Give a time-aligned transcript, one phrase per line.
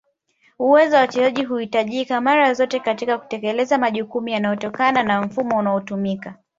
[0.59, 6.35] Uwezo wa wachezaji huhitajika mara zote katika kutekeleza majukumu yanayotokana na mfumo unaotumika